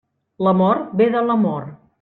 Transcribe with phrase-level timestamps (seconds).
[0.47, 1.73] L'amor ve de l'amor.